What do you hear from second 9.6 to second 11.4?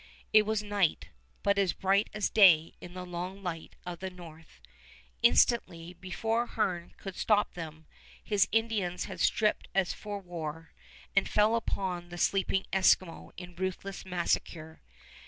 as for war, and